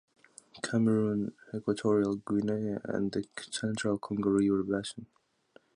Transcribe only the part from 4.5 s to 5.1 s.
Basin.